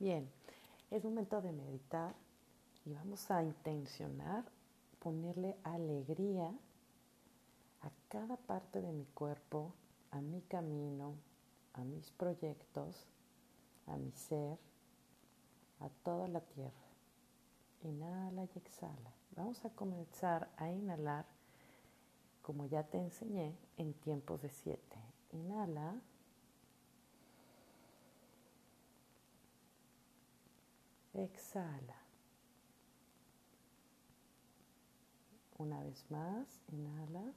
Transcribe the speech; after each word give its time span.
Bien, 0.00 0.30
es 0.92 1.04
momento 1.04 1.42
de 1.42 1.50
meditar 1.50 2.14
y 2.84 2.92
vamos 2.92 3.28
a 3.32 3.42
intencionar 3.42 4.44
ponerle 5.00 5.56
alegría 5.64 6.54
a 7.80 7.90
cada 8.08 8.36
parte 8.36 8.80
de 8.80 8.92
mi 8.92 9.06
cuerpo, 9.06 9.74
a 10.12 10.20
mi 10.20 10.40
camino, 10.42 11.14
a 11.72 11.82
mis 11.82 12.12
proyectos, 12.12 13.06
a 13.88 13.96
mi 13.96 14.12
ser, 14.12 14.56
a 15.80 15.88
toda 16.04 16.28
la 16.28 16.42
tierra. 16.42 16.72
Inhala 17.82 18.44
y 18.44 18.58
exhala. 18.58 19.12
Vamos 19.34 19.64
a 19.64 19.70
comenzar 19.70 20.48
a 20.58 20.70
inhalar 20.70 21.26
como 22.42 22.66
ya 22.66 22.84
te 22.84 22.98
enseñé 22.98 23.56
en 23.76 23.94
tiempos 23.94 24.42
de 24.42 24.50
siete. 24.50 24.96
Inhala. 25.32 26.00
Exhala. 31.18 31.96
Una 35.58 35.82
vez 35.82 36.08
más, 36.10 36.60
inhala. 36.70 37.32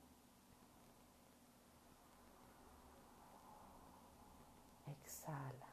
Exhala. 4.85 5.67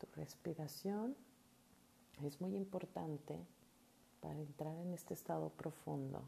Tu 0.00 0.08
respiración 0.16 1.14
es 2.24 2.40
muy 2.40 2.56
importante 2.56 3.46
para 4.20 4.40
entrar 4.40 4.74
en 4.74 4.92
este 4.92 5.14
estado 5.14 5.50
profundo. 5.50 6.24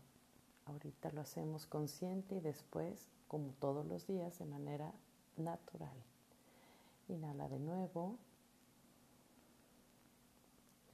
Ahorita 0.67 1.11
lo 1.11 1.23
hacemos 1.23 1.67
consciente 1.67 2.37
y 2.37 2.41
después, 2.41 3.09
como 3.27 3.51
todos 3.55 3.85
los 3.85 4.07
días, 4.07 4.39
de 4.39 4.45
manera 4.45 4.93
natural. 5.37 5.97
Inhala 7.09 7.49
de 7.49 7.59
nuevo. 7.59 8.17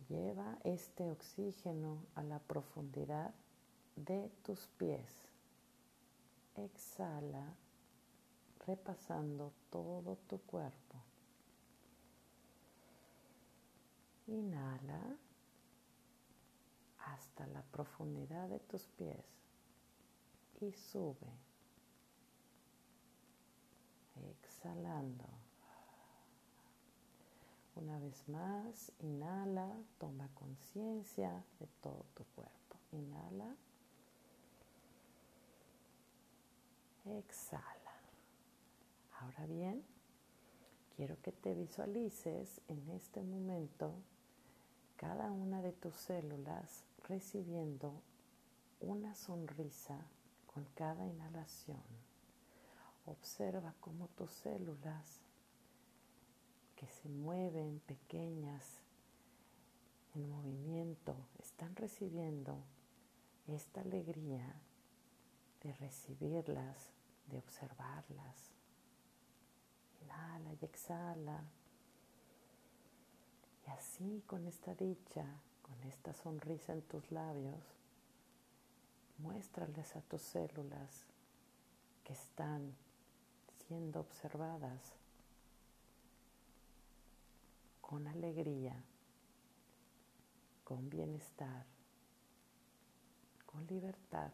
Lleva 0.08 0.56
este 0.62 1.10
oxígeno 1.10 2.04
a 2.14 2.22
la 2.22 2.38
profundidad 2.38 3.34
de 3.96 4.30
tus 4.44 4.68
pies. 4.78 5.12
Exhala, 6.54 7.54
repasando 8.66 9.52
todo 9.70 10.16
tu 10.28 10.38
cuerpo. 10.42 11.02
Inhala 14.28 15.16
hasta 16.98 17.46
la 17.48 17.62
profundidad 17.62 18.48
de 18.48 18.60
tus 18.60 18.86
pies 18.86 19.24
y 20.60 20.72
sube. 20.72 21.32
Exhalando. 24.30 25.35
Una 27.76 27.98
vez 27.98 28.26
más, 28.28 28.90
inhala, 29.00 29.70
toma 29.98 30.30
conciencia 30.34 31.44
de 31.60 31.66
todo 31.82 32.06
tu 32.14 32.24
cuerpo. 32.34 32.78
Inhala. 32.90 33.54
Exhala. 37.04 37.92
Ahora 39.20 39.46
bien, 39.46 39.84
quiero 40.96 41.20
que 41.20 41.32
te 41.32 41.54
visualices 41.54 42.62
en 42.68 42.88
este 42.90 43.22
momento 43.22 43.92
cada 44.96 45.30
una 45.30 45.60
de 45.60 45.72
tus 45.72 45.94
células 45.96 46.82
recibiendo 47.06 47.92
una 48.80 49.14
sonrisa 49.14 49.98
con 50.46 50.64
cada 50.74 51.06
inhalación. 51.06 51.84
Observa 53.04 53.74
cómo 53.80 54.08
tus 54.16 54.30
células 54.30 55.25
mueven 57.08 57.80
pequeñas 57.86 58.80
en 60.14 60.30
movimiento 60.30 61.14
están 61.38 61.76
recibiendo 61.76 62.56
esta 63.46 63.82
alegría 63.82 64.54
de 65.62 65.72
recibirlas, 65.74 66.90
de 67.26 67.38
observarlas. 67.38 68.52
Inhala 70.02 70.52
y 70.54 70.64
exhala. 70.64 71.44
Y 73.66 73.70
así 73.70 74.22
con 74.26 74.46
esta 74.46 74.74
dicha, 74.74 75.24
con 75.62 75.82
esta 75.84 76.12
sonrisa 76.14 76.72
en 76.72 76.82
tus 76.82 77.10
labios, 77.10 77.62
muéstrales 79.18 79.96
a 79.96 80.00
tus 80.02 80.22
células 80.22 81.04
que 82.04 82.12
están 82.12 82.74
siendo 83.66 84.00
observadas 84.00 84.94
con 87.86 88.08
alegría, 88.08 88.74
con 90.64 90.90
bienestar, 90.90 91.64
con 93.46 93.64
libertad 93.68 94.32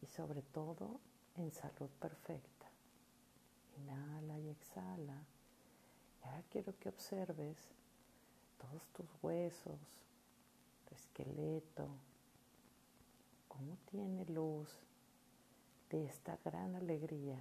y 0.00 0.06
sobre 0.06 0.42
todo 0.42 1.00
en 1.34 1.50
salud 1.50 1.90
perfecta. 1.98 2.70
Inhala 3.78 4.38
y 4.38 4.48
exhala. 4.48 5.24
Y 6.22 6.28
ahora 6.28 6.44
quiero 6.52 6.78
que 6.78 6.88
observes 6.88 7.58
todos 8.56 8.86
tus 8.92 9.08
huesos, 9.24 9.80
tu 10.88 10.94
esqueleto, 10.94 11.88
cómo 13.48 13.76
tiene 13.90 14.24
luz 14.26 14.68
de 15.90 16.04
esta 16.04 16.38
gran 16.44 16.76
alegría 16.76 17.40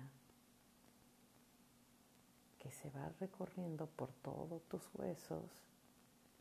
se 2.81 2.89
va 2.91 3.09
recorriendo 3.19 3.87
por 3.87 4.11
todos 4.13 4.61
tus 4.69 4.81
huesos, 4.93 5.49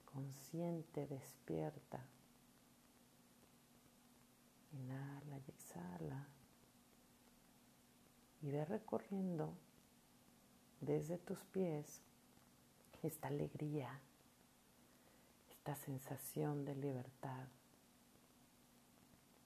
consciente, 0.04 1.06
despierta. 1.06 2.04
Inhala 4.72 5.38
y 5.38 5.50
exhala. 5.50 6.28
Y 8.42 8.50
ve 8.50 8.64
recorriendo 8.64 9.54
desde 10.80 11.18
tus 11.18 11.38
pies 11.46 12.02
esta 13.02 13.28
alegría 13.28 14.00
sensación 15.74 16.64
de 16.64 16.74
libertad, 16.74 17.46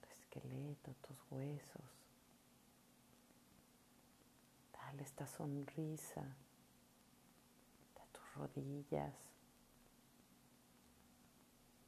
tu 0.01 0.07
esqueleto, 0.09 0.93
tus 1.01 1.17
huesos. 1.31 1.81
Dale 4.73 5.03
esta 5.03 5.27
sonrisa 5.27 6.23
rodillas, 8.35 9.15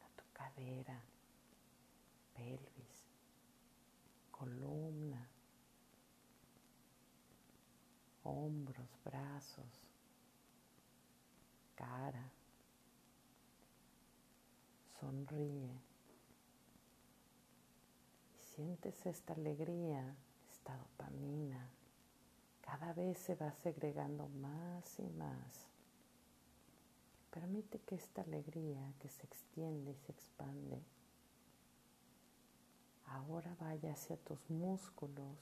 a 0.04 0.08
tu 0.16 0.24
cadera, 0.34 1.02
pelvis, 2.34 3.06
columna, 4.32 5.28
hombros, 8.24 9.00
brazos, 9.04 9.88
cara 11.76 12.32
sonríe 15.06 15.82
y 18.34 18.40
sientes 18.56 19.06
esta 19.06 19.34
alegría, 19.34 20.16
esta 20.50 20.76
dopamina. 20.78 21.70
Cada 22.62 22.94
vez 22.94 23.18
se 23.20 23.36
va 23.36 23.52
segregando 23.54 24.28
más 24.28 25.00
y 25.00 25.08
más. 25.10 25.75
Permite 27.36 27.80
que 27.80 27.96
esta 27.96 28.22
alegría 28.22 28.94
que 28.98 29.10
se 29.10 29.26
extiende 29.26 29.92
y 29.92 29.96
se 29.96 30.14
expande 30.14 30.82
ahora 33.08 33.54
vaya 33.60 33.92
hacia 33.92 34.16
tus 34.16 34.40
músculos, 34.50 35.38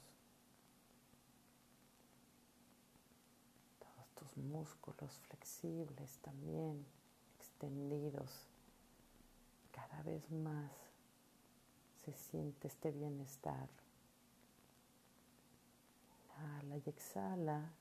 todos 3.78 4.08
tus 4.16 4.36
músculos 4.36 5.20
flexibles 5.28 6.18
también, 6.18 6.84
extendidos 7.38 8.48
cada 9.70 10.02
vez 10.02 10.28
más 10.32 10.72
se 12.04 12.12
siente 12.12 12.66
este 12.66 12.90
bienestar. 12.90 13.68
Inhala 16.26 16.76
y 16.76 16.90
exhala. 16.90 17.72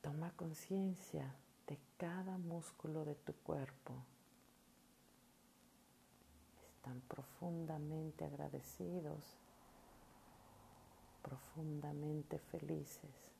Toma 0.00 0.32
conciencia 0.36 1.34
de 1.66 1.78
cada 1.98 2.38
músculo 2.38 3.04
de 3.04 3.14
tu 3.14 3.34
cuerpo. 3.34 3.94
Están 6.74 7.00
profundamente 7.02 8.24
agradecidos, 8.24 9.36
profundamente 11.22 12.38
felices. 12.38 13.30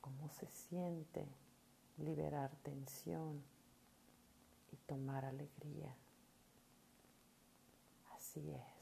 ¿Cómo 0.00 0.28
se 0.30 0.46
siente 0.46 1.26
liberar 1.98 2.54
tensión 2.62 3.42
y 4.70 4.76
tomar 4.86 5.24
alegría? 5.24 5.92
Así 8.14 8.48
es. 8.52 8.76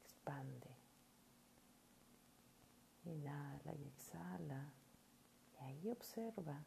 Expande, 0.00 0.72
Inhala 3.62 3.74
y 3.78 3.88
exhala. 3.88 4.72
Y 5.54 5.64
ahí 5.64 5.90
observa 5.90 6.64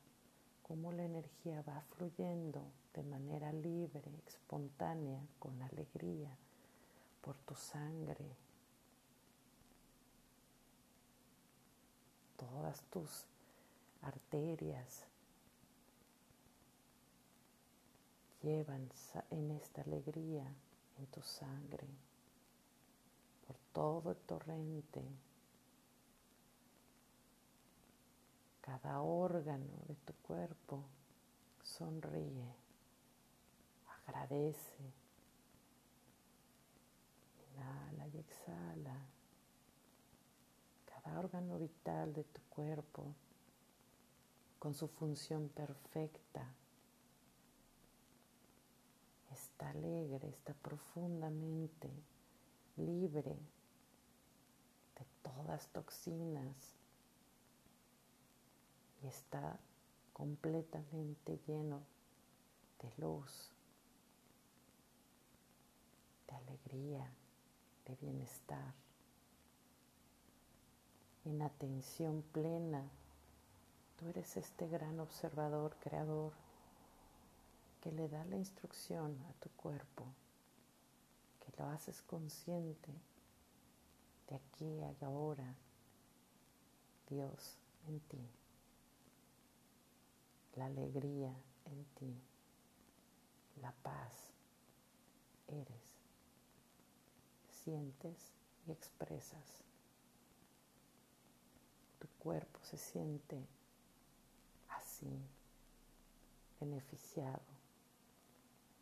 cómo 0.64 0.92
la 0.92 1.04
energía 1.04 1.62
va 1.62 1.82
fluyendo 1.82 2.72
de 2.94 3.04
manera 3.04 3.52
libre, 3.52 4.04
espontánea, 4.26 5.22
con 5.40 5.62
alegría 5.62 6.36
por 7.22 7.38
tu 7.40 7.56
sangre. 7.56 8.36
Todas 12.38 12.82
tus 12.84 13.26
arterias 14.02 15.06
llevan 18.42 18.90
en 19.32 19.52
esta 19.52 19.82
alegría 19.82 20.46
en 20.98 21.08
tu 21.08 21.22
sangre 21.22 21.88
por 23.48 23.58
todo 23.74 24.12
el 24.12 24.18
torrente 24.18 25.02
Cada 28.66 29.00
órgano 29.00 29.84
de 29.88 29.94
tu 29.94 30.14
cuerpo 30.24 30.84
sonríe, 31.62 32.56
agradece. 34.08 34.92
Inhala 37.54 38.08
y 38.08 38.18
exhala. 38.18 39.06
Cada 40.88 41.20
órgano 41.20 41.60
vital 41.60 42.12
de 42.14 42.24
tu 42.24 42.42
cuerpo 42.50 43.14
con 44.58 44.74
su 44.74 44.88
función 44.88 45.50
perfecta 45.50 46.52
está 49.32 49.70
alegre, 49.70 50.30
está 50.30 50.56
profundamente 50.56 51.92
libre 52.78 53.38
de 54.96 55.06
todas 55.22 55.68
toxinas 55.68 56.75
está 59.08 59.60
completamente 60.14 61.40
lleno 61.48 61.82
de 62.82 62.94
luz, 62.98 63.52
de 66.28 66.36
alegría, 66.36 67.12
de 67.86 67.96
bienestar, 67.96 68.74
en 71.26 71.42
atención 71.42 72.24
plena. 72.32 72.90
Tú 73.98 74.08
eres 74.08 74.38
este 74.38 74.68
gran 74.68 75.00
observador, 75.00 75.76
creador, 75.80 76.34
que 77.82 77.92
le 77.92 78.08
da 78.08 78.26
la 78.26 78.36
instrucción 78.36 79.22
a 79.30 79.34
tu 79.34 79.50
cuerpo, 79.52 80.06
que 81.40 81.52
lo 81.58 81.70
haces 81.70 82.02
consciente 82.02 82.92
de 84.30 84.36
aquí 84.36 84.66
y 84.66 85.04
ahora, 85.04 85.56
Dios 87.08 87.58
en 87.88 88.00
ti 88.00 88.45
la 90.56 90.66
alegría 90.66 91.34
en 91.66 91.86
ti, 91.96 92.16
la 93.62 93.72
paz 93.84 94.32
eres, 95.48 95.84
sientes 97.50 98.32
y 98.68 98.72
expresas. 98.72 99.64
Tu 102.00 102.08
cuerpo 102.20 102.60
se 102.64 102.78
siente 102.78 103.46
así, 104.70 105.20
beneficiado, 106.60 107.44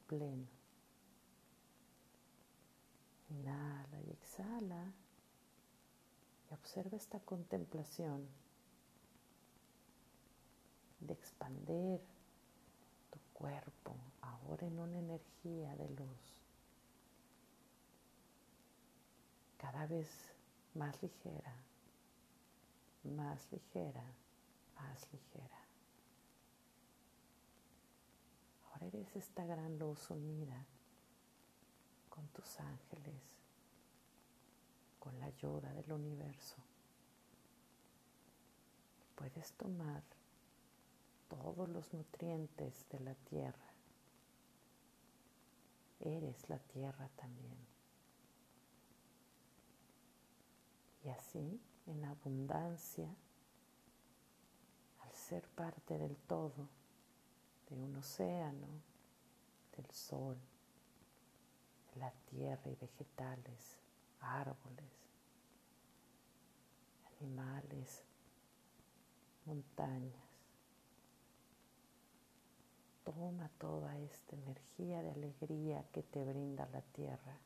pleno. 0.08 0.48
Inhala 3.30 4.00
y 4.02 4.12
exhala 4.12 4.94
y 6.50 6.54
observa 6.54 6.98
esta 6.98 7.20
contemplación 7.20 8.28
de 11.14 11.20
expandir 11.20 12.02
tu 13.12 13.20
cuerpo 13.34 13.96
ahora 14.22 14.66
en 14.66 14.80
una 14.80 14.98
energía 14.98 15.76
de 15.76 15.90
luz 15.90 16.44
cada 19.58 19.86
vez 19.86 20.10
más 20.74 21.02
ligera, 21.02 21.56
más 23.04 23.48
ligera, 23.52 24.04
más 24.76 25.08
ligera. 25.14 25.60
Ahora 28.66 28.88
eres 28.88 29.16
esta 29.16 29.46
gran 29.46 29.78
luz 29.78 30.10
unida 30.10 30.66
con 32.10 32.28
tus 32.30 32.60
ángeles, 32.60 33.22
con 35.00 35.18
la 35.20 35.28
ayuda 35.28 35.72
del 35.74 35.92
universo. 35.94 36.58
Puedes 39.16 39.54
tomar 39.54 40.04
todos 41.34 41.68
los 41.70 41.94
nutrientes 41.94 42.88
de 42.90 43.00
la 43.00 43.16
tierra. 43.16 43.74
Eres 46.00 46.48
la 46.50 46.60
tierra 46.60 47.10
también. 47.16 47.58
Y 51.04 51.10
así, 51.10 51.62
en 51.88 52.06
abundancia, 52.06 53.10
al 55.02 55.12
ser 55.12 55.48
parte 55.50 55.98
del 55.98 56.16
todo, 56.16 56.70
de 57.70 57.78
un 57.78 57.96
océano, 57.96 58.68
del 59.76 59.90
sol, 59.92 60.38
de 61.94 62.00
la 62.00 62.12
tierra 62.30 62.70
y 62.70 62.76
vegetales, 62.76 63.78
árboles, 64.20 64.94
animales, 67.20 68.04
montañas, 69.46 70.23
Toma 73.04 73.50
toda 73.58 73.98
esta 74.00 74.36
energía 74.36 75.02
de 75.02 75.12
alegría 75.12 75.84
que 75.92 76.04
te 76.04 76.24
brinda 76.24 76.68
la 76.68 76.82
tierra. 76.82 77.38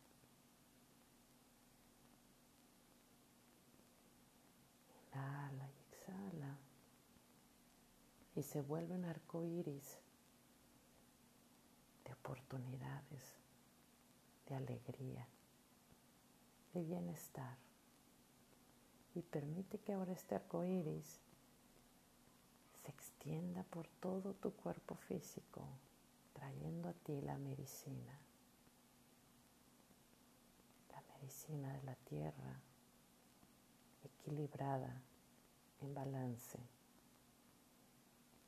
Inhala 5.13 5.67
y 5.67 5.93
exhala. 5.93 6.57
Y 8.35 8.43
se 8.43 8.61
vuelve 8.61 8.93
un 8.93 9.05
arco 9.05 9.43
iris 9.43 9.97
de 12.05 12.13
oportunidades, 12.13 13.23
de 14.47 14.55
alegría, 14.55 15.27
de 16.73 16.83
bienestar. 16.83 17.57
Y 19.15 19.23
permite 19.23 19.79
que 19.79 19.93
ahora 19.93 20.13
este 20.13 20.35
arco 20.35 20.63
iris 20.63 21.19
extienda 22.91 23.63
por 23.63 23.87
todo 23.87 24.33
tu 24.33 24.51
cuerpo 24.53 24.95
físico, 24.95 25.61
trayendo 26.33 26.89
a 26.89 26.93
ti 26.93 27.21
la 27.21 27.37
medicina, 27.37 28.19
la 30.89 31.01
medicina 31.13 31.73
de 31.73 31.83
la 31.83 31.95
tierra, 31.95 32.59
equilibrada, 34.03 35.01
en 35.81 35.93
balance, 35.93 36.59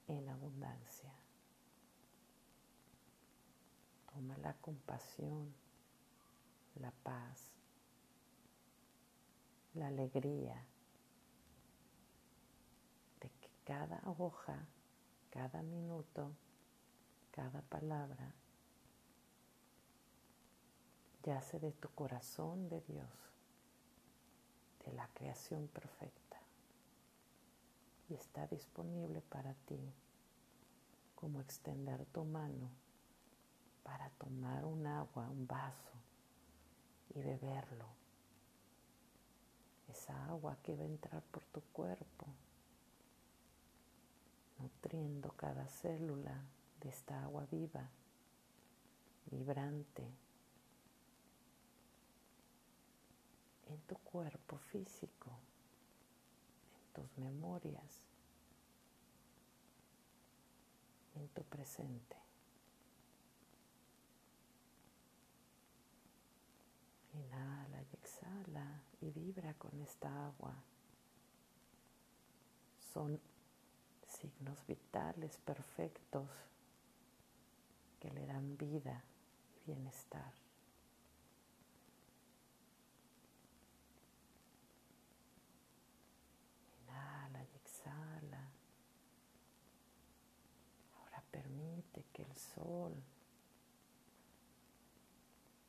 en 0.07 0.29
abundancia. 0.29 1.13
Toma 4.13 4.37
la 4.37 4.53
compasión, 4.53 5.53
la 6.75 6.91
paz, 6.91 7.51
la 9.73 9.87
alegría 9.87 10.65
cada 13.69 14.01
hoja, 14.17 14.65
cada 15.29 15.61
minuto, 15.61 16.35
cada 17.29 17.61
palabra 17.61 18.33
yace 21.21 21.59
de 21.59 21.71
tu 21.73 21.87
corazón 21.89 22.67
de 22.67 22.81
Dios, 22.81 23.13
de 24.83 24.93
la 24.93 25.07
creación 25.09 25.67
perfecta, 25.67 26.41
y 28.09 28.15
está 28.15 28.47
disponible 28.47 29.21
para 29.21 29.53
ti 29.53 29.93
como 31.13 31.39
extender 31.39 32.07
tu 32.07 32.23
mano 32.23 32.71
para 33.83 34.09
tomar 34.17 34.65
un 34.65 34.87
agua, 34.87 35.29
un 35.29 35.45
vaso 35.45 35.93
y 37.13 37.21
beberlo. 37.21 37.85
Esa 39.89 40.25
agua 40.25 40.57
que 40.63 40.75
va 40.75 40.81
a 40.81 40.87
entrar 40.87 41.21
por 41.21 41.45
tu 41.45 41.61
cuerpo 41.71 42.25
nutriendo 44.59 45.31
cada 45.31 45.67
célula 45.67 46.43
de 46.81 46.89
esta 46.89 47.23
agua 47.23 47.45
viva, 47.49 47.89
vibrante, 49.25 50.03
en 53.67 53.79
tu 53.81 53.95
cuerpo 53.95 54.57
físico, 54.57 55.31
en 56.75 56.93
tus 56.93 57.17
memorias, 57.17 58.01
en 61.15 61.27
tu 61.29 61.43
presente. 61.43 62.17
Inhala 67.13 67.81
y 67.81 67.95
exhala 67.95 68.81
y 69.01 69.11
vibra 69.11 69.53
con 69.55 69.79
esta 69.81 70.27
agua 70.27 70.55
son 72.93 73.19
signos 74.19 74.65
vitales 74.67 75.37
perfectos 75.39 76.29
que 77.99 78.11
le 78.11 78.25
dan 78.25 78.57
vida 78.57 79.03
y 79.55 79.71
bienestar. 79.71 80.33
Inhala 86.81 87.43
y 87.43 87.55
exhala. 87.55 88.49
Ahora 90.97 91.23
permite 91.31 92.03
que 92.11 92.23
el 92.23 92.37
sol 92.37 92.93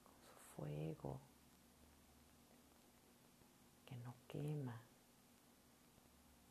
con 0.02 0.24
su 0.24 0.40
fuego 0.56 1.20
que 3.86 3.96
no 3.96 4.14
quema, 4.28 4.80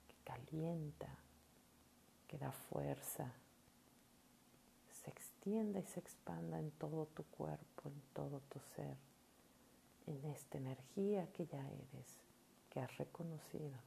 que 0.07 0.15
calienta, 0.23 1.18
que 2.29 2.37
da 2.37 2.51
fuerza, 2.51 3.33
se 4.91 5.09
extienda 5.09 5.79
y 5.79 5.85
se 5.87 5.99
expanda 5.99 6.59
en 6.59 6.69
todo 6.71 7.07
tu 7.07 7.23
cuerpo, 7.23 7.89
en 7.89 7.99
todo 8.13 8.39
tu 8.49 8.59
ser, 8.75 8.95
en 10.05 10.23
esta 10.25 10.59
energía 10.59 11.31
que 11.33 11.47
ya 11.47 11.67
eres, 11.67 12.21
que 12.69 12.79
has 12.81 12.95
reconocido. 12.97 13.79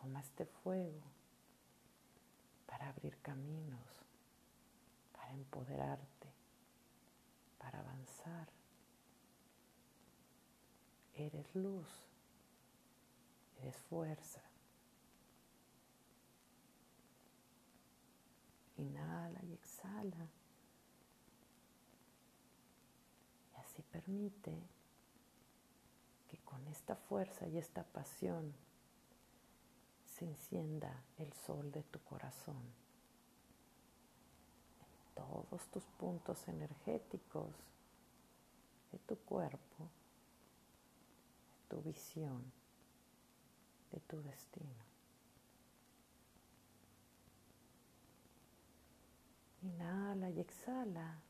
Toma 0.00 0.20
este 0.20 0.46
fuego 0.46 1.02
para 2.66 2.88
abrir 2.88 3.18
caminos, 3.20 4.06
para 5.12 5.30
empoderarte, 5.32 6.32
para 7.58 7.80
avanzar. 7.80 8.48
Eres 11.14 11.54
luz, 11.54 11.86
eres 13.60 13.76
fuerza. 13.90 14.47
Inhala 18.78 19.40
y 19.44 19.52
exhala. 19.52 20.28
Y 23.52 23.60
así 23.60 23.82
permite 23.82 24.56
que 26.28 26.38
con 26.38 26.66
esta 26.68 26.96
fuerza 26.96 27.46
y 27.48 27.58
esta 27.58 27.82
pasión 27.84 28.54
se 30.06 30.24
encienda 30.24 31.04
el 31.18 31.32
sol 31.32 31.70
de 31.72 31.82
tu 31.82 32.00
corazón. 32.00 32.62
En 34.80 35.14
todos 35.14 35.66
tus 35.68 35.84
puntos 35.98 36.46
energéticos 36.48 37.54
de 38.92 38.98
tu 38.98 39.16
cuerpo, 39.16 39.88
de 41.54 41.76
tu 41.76 41.82
visión, 41.82 42.52
de 43.92 44.00
tu 44.00 44.22
destino. 44.22 44.87
Inhala 49.62 50.30
y 50.30 50.40
exhala. 50.40 51.20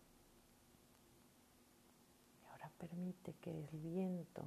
Y 2.43 2.47
ahora 2.51 2.71
permite 2.79 3.35
que 3.35 3.51
el 3.51 3.67
viento 3.79 4.45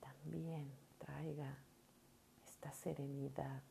también 0.00 0.70
traiga 0.98 1.56
esta 2.46 2.72
serenidad, 2.72 3.62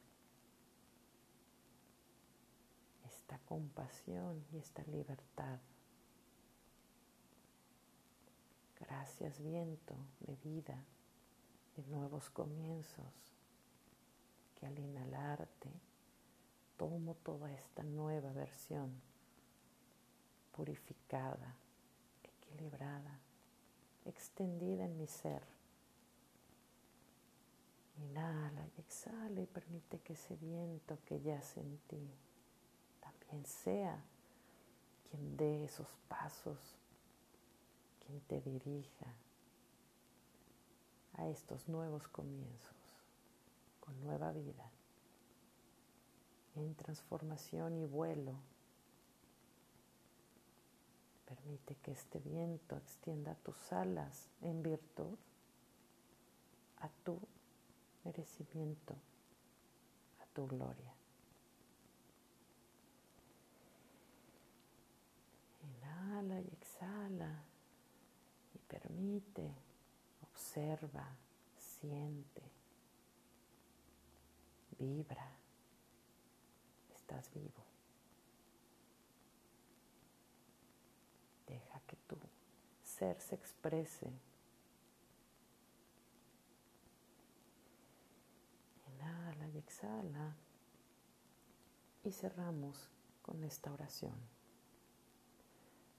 esta 3.06 3.40
compasión 3.40 4.44
y 4.52 4.58
esta 4.58 4.84
libertad. 4.84 5.60
Gracias 8.80 9.42
viento 9.42 9.96
de 10.20 10.36
vida, 10.36 10.86
de 11.76 11.84
nuevos 11.88 12.30
comienzos, 12.30 13.36
que 14.56 14.66
al 14.66 14.78
inhalarte 14.78 15.72
tomo 16.78 17.16
toda 17.16 17.52
esta 17.52 17.84
nueva 17.84 18.32
versión 18.32 19.02
purificada, 20.56 21.56
equilibrada, 22.24 23.20
extendida 24.06 24.86
en 24.86 24.98
mi 24.98 25.08
ser. 25.08 25.44
Inhala 27.98 28.68
y 28.76 28.82
exhala 28.82 29.42
y 29.42 29.46
permite 29.48 30.00
que 30.00 30.14
ese 30.14 30.36
viento 30.36 30.98
que 31.06 31.20
ya 31.20 31.42
sentí 31.42 32.12
también 33.02 33.46
sea 33.46 34.00
quien 35.10 35.36
dé 35.36 35.64
esos 35.64 35.88
pasos, 36.08 36.58
quien 38.06 38.22
te 38.22 38.40
dirija 38.42 39.14
a 41.14 41.28
estos 41.28 41.68
nuevos 41.68 42.08
comienzos 42.08 42.76
con 43.80 44.00
nueva 44.04 44.32
vida 44.32 44.72
en 46.62 46.76
transformación 46.76 47.78
y 47.78 47.86
vuelo. 47.86 48.34
Permite 51.26 51.76
que 51.76 51.92
este 51.92 52.20
viento 52.20 52.78
extienda 52.78 53.36
tus 53.36 53.72
alas 53.72 54.30
en 54.42 54.64
virtud 54.64 55.18
a 56.80 56.90
tu 57.04 57.20
merecimiento, 58.04 58.96
a 60.22 60.26
tu 60.34 60.48
gloria. 60.48 60.94
Inhala 65.64 66.40
y 66.40 66.48
exhala 66.48 67.44
y 68.54 68.60
permite, 68.60 69.54
observa, 70.22 71.08
siente, 71.58 72.42
vibra 74.80 75.37
estás 77.08 77.32
vivo. 77.34 77.64
Deja 81.48 81.80
que 81.88 81.96
tu 81.96 82.18
ser 82.84 83.22
se 83.22 83.36
exprese. 83.36 84.12
Inhala 88.92 89.48
y 89.48 89.58
exhala. 89.58 90.36
Y 92.04 92.12
cerramos 92.12 92.90
con 93.22 93.42
esta 93.46 93.72
oración. 93.72 94.18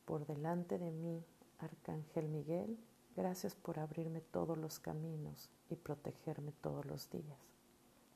Por 0.05 0.27
delante 0.27 0.79
de 0.79 0.91
mí, 0.91 1.25
Arcángel 1.59 2.29
Miguel, 2.29 2.79
gracias 3.17 3.55
por 3.55 3.79
abrirme 3.79 4.21
todos 4.21 4.59
los 4.59 4.79
caminos 4.79 5.49
y 5.71 5.77
protegerme 5.77 6.53
todos 6.53 6.85
los 6.85 7.09
días. 7.11 7.39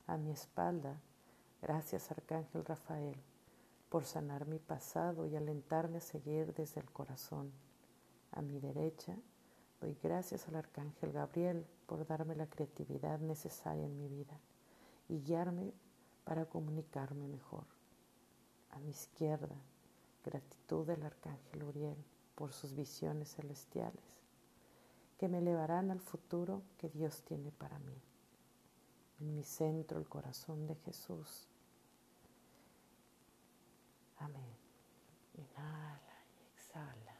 A 0.05 0.17
mi 0.17 0.31
espalda, 0.31 1.01
Gracias, 1.63 2.11
Arcángel 2.11 2.65
Rafael, 2.65 3.15
por 3.87 4.03
sanar 4.03 4.45
mi 4.45 4.59
pasado 4.59 5.25
y 5.27 5.37
alentarme 5.37 5.99
a 5.99 6.01
seguir 6.01 6.53
desde 6.53 6.81
el 6.81 6.91
corazón. 6.91 7.53
A 8.33 8.41
mi 8.41 8.59
derecha, 8.59 9.15
doy 9.79 9.97
gracias 10.03 10.45
al 10.49 10.57
Arcángel 10.57 11.13
Gabriel 11.13 11.65
por 11.85 12.05
darme 12.05 12.35
la 12.35 12.47
creatividad 12.47 13.19
necesaria 13.19 13.85
en 13.85 13.97
mi 13.97 14.09
vida 14.09 14.37
y 15.07 15.21
guiarme 15.21 15.71
para 16.25 16.47
comunicarme 16.47 17.29
mejor. 17.29 17.63
A 18.71 18.79
mi 18.79 18.89
izquierda, 18.89 19.55
gratitud 20.25 20.85
del 20.85 21.03
Arcángel 21.03 21.63
Uriel 21.63 22.03
por 22.35 22.51
sus 22.51 22.75
visiones 22.75 23.35
celestiales, 23.35 24.03
que 25.17 25.29
me 25.29 25.37
elevarán 25.37 25.91
al 25.91 26.01
futuro 26.01 26.61
que 26.77 26.89
Dios 26.89 27.21
tiene 27.21 27.53
para 27.53 27.79
mí. 27.79 28.01
En 29.21 29.33
mi 29.33 29.43
centro, 29.43 29.97
el 29.97 30.09
corazón 30.09 30.67
de 30.67 30.75
Jesús 30.75 31.47
Amén. 34.23 34.55
Inhala 35.33 36.15
y 36.39 36.55
exhala. 36.55 37.15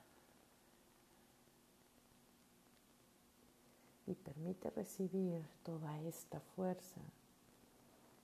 Y 4.07 4.15
permite 4.15 4.69
recibir 4.69 5.45
toda 5.63 6.00
esta 6.01 6.39
fuerza 6.55 7.01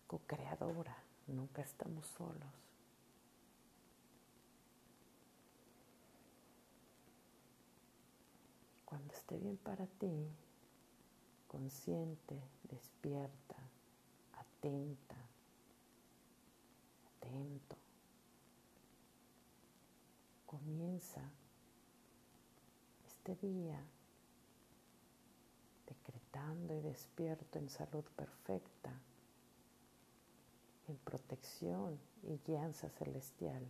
co-creadora. 0.07 0.95
Nunca 1.27 1.61
estamos 1.61 2.05
solos. 2.07 2.55
Cuando 8.85 9.13
esté 9.13 9.37
bien 9.37 9.57
para 9.57 9.85
ti, 9.85 10.25
consciente, 11.49 12.41
despierta, 12.63 13.57
atenta, 14.33 15.17
atento 17.17 17.78
comienza 20.69 21.21
este 23.07 23.35
día 23.37 23.83
decretando 25.87 26.75
y 26.75 26.81
despierto 26.81 27.57
en 27.57 27.69
salud 27.69 28.03
perfecta, 28.15 28.91
en 30.87 30.95
protección 30.97 31.99
y 32.21 32.37
guianza 32.45 32.87
celestial. 32.87 33.65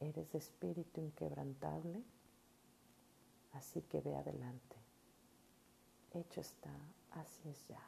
¿Eres 0.00 0.34
espíritu 0.34 1.02
inquebrantable? 1.02 2.02
Así 3.52 3.82
que 3.82 4.00
ve 4.00 4.16
adelante. 4.16 4.76
Hecho 6.14 6.40
está, 6.40 6.74
así 7.10 7.50
es 7.50 7.68
ya. 7.68 7.86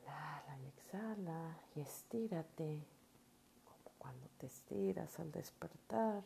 Inhala 0.00 0.58
y 0.58 0.81
exhala 0.92 1.58
y 1.74 1.80
estírate 1.80 2.86
como 3.64 3.94
cuando 3.98 4.28
te 4.38 4.46
estiras 4.46 5.18
al 5.18 5.32
despertar. 5.32 6.22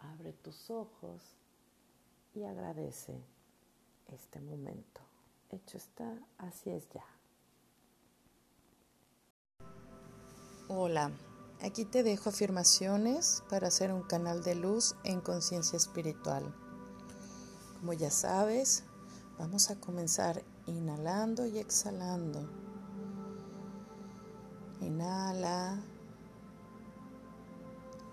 Abre 0.00 0.32
tus 0.32 0.70
ojos 0.70 1.36
y 2.34 2.42
agradece 2.42 3.22
este 4.08 4.40
momento. 4.40 5.00
Hecho 5.50 5.76
está, 5.76 6.18
así 6.38 6.70
es 6.70 6.88
ya. 6.90 7.04
Hola, 10.68 11.12
aquí 11.62 11.84
te 11.84 12.02
dejo 12.02 12.30
afirmaciones 12.30 13.42
para 13.50 13.68
hacer 13.68 13.92
un 13.92 14.02
canal 14.02 14.42
de 14.42 14.54
luz 14.54 14.96
en 15.04 15.20
conciencia 15.20 15.76
espiritual. 15.76 16.54
Como 17.78 17.92
ya 17.92 18.10
sabes, 18.10 18.84
vamos 19.38 19.70
a 19.70 19.78
comenzar 19.78 20.42
inhalando 20.66 21.46
y 21.46 21.58
exhalando. 21.58 22.59
Inhala 24.80 25.78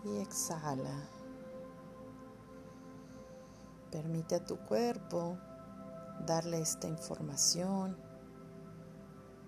y 0.04 0.18
exhala. 0.18 1.10
Permite 3.92 4.36
a 4.36 4.46
tu 4.46 4.58
cuerpo 4.58 5.38
darle 6.26 6.60
esta 6.62 6.88
información 6.88 7.98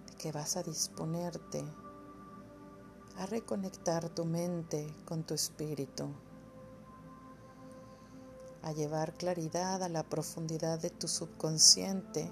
de 0.07 0.15
que 0.15 0.31
vas 0.31 0.55
a 0.55 0.63
disponerte 0.63 1.63
a 3.17 3.25
reconectar 3.25 4.07
tu 4.09 4.23
mente 4.23 4.95
con 5.03 5.23
tu 5.23 5.33
espíritu, 5.33 6.09
a 8.61 8.71
llevar 8.71 9.13
claridad 9.15 9.83
a 9.83 9.89
la 9.89 10.03
profundidad 10.03 10.79
de 10.79 10.89
tu 10.89 11.09
subconsciente 11.09 12.31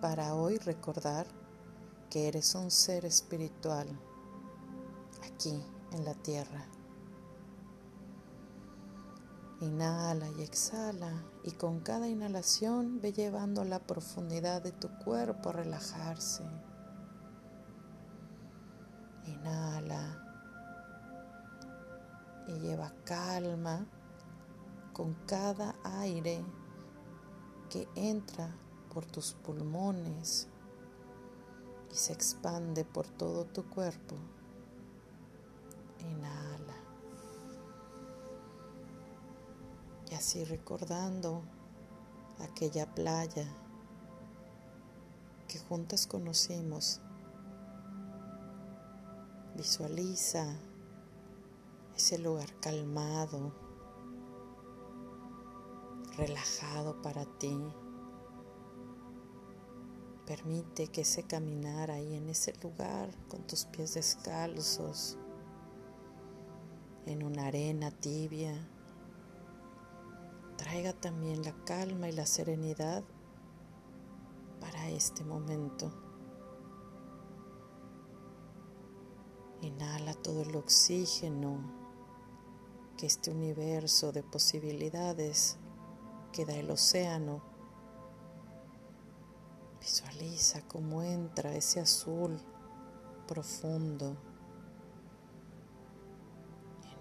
para 0.00 0.34
hoy 0.34 0.58
recordar 0.58 1.37
que 2.10 2.28
eres 2.28 2.54
un 2.54 2.70
ser 2.70 3.04
espiritual 3.04 3.88
aquí 5.22 5.62
en 5.92 6.04
la 6.04 6.14
tierra. 6.14 6.66
Inhala 9.60 10.28
y 10.38 10.42
exhala 10.42 11.24
y 11.42 11.50
con 11.52 11.80
cada 11.80 12.08
inhalación 12.08 13.00
ve 13.00 13.12
llevando 13.12 13.64
la 13.64 13.80
profundidad 13.80 14.62
de 14.62 14.72
tu 14.72 14.88
cuerpo 14.98 15.48
a 15.48 15.52
relajarse. 15.52 16.44
Inhala 19.26 20.24
y 22.46 22.60
lleva 22.60 22.92
calma 23.04 23.86
con 24.92 25.14
cada 25.26 25.74
aire 26.00 26.44
que 27.68 27.88
entra 27.94 28.56
por 28.94 29.04
tus 29.04 29.34
pulmones 29.34 30.48
se 31.98 32.12
expande 32.12 32.84
por 32.84 33.08
todo 33.08 33.44
tu 33.44 33.68
cuerpo. 33.68 34.14
Inhala. 35.98 36.76
Y 40.08 40.14
así 40.14 40.44
recordando 40.44 41.42
aquella 42.38 42.86
playa 42.94 43.48
que 45.48 45.58
juntas 45.58 46.06
conocimos. 46.06 47.00
Visualiza 49.56 50.56
ese 51.96 52.16
lugar 52.18 52.48
calmado, 52.60 53.52
relajado 56.16 57.02
para 57.02 57.24
ti. 57.38 57.58
Permite 60.28 60.88
que 60.88 61.00
ese 61.00 61.22
caminar 61.22 61.90
ahí 61.90 62.14
en 62.14 62.28
ese 62.28 62.52
lugar 62.62 63.08
con 63.28 63.46
tus 63.46 63.64
pies 63.64 63.94
descalzos, 63.94 65.16
en 67.06 67.22
una 67.22 67.46
arena 67.46 67.90
tibia, 67.90 68.52
traiga 70.58 70.92
también 70.92 71.42
la 71.42 71.54
calma 71.64 72.10
y 72.10 72.12
la 72.12 72.26
serenidad 72.26 73.02
para 74.60 74.90
este 74.90 75.24
momento. 75.24 75.90
Inhala 79.62 80.12
todo 80.12 80.42
el 80.42 80.54
oxígeno 80.56 81.58
que 82.98 83.06
este 83.06 83.30
universo 83.30 84.12
de 84.12 84.22
posibilidades 84.22 85.56
que 86.32 86.44
da 86.44 86.54
el 86.54 86.70
océano. 86.70 87.47
Visualiza 89.80 90.62
cómo 90.68 91.02
entra 91.02 91.54
ese 91.54 91.80
azul 91.80 92.38
profundo. 93.26 94.16